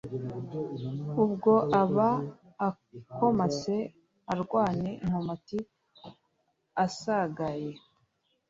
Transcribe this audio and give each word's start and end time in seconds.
ubwo 1.23 1.53
aba 1.81 2.09
akomase 2.69 3.75
arwanye 4.33 4.91
inkomati, 5.03 5.59
asagaye 6.85 7.71